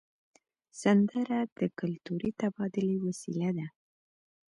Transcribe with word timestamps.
سندره 0.81 1.37
د 1.57 1.59
کلتوري 1.79 2.29
تبادلې 2.41 2.97
وسیله 3.05 3.49
ده 3.57 3.67